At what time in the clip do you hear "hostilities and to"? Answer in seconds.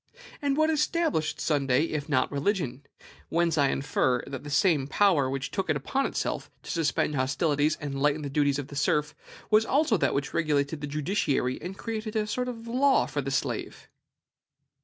7.13-7.99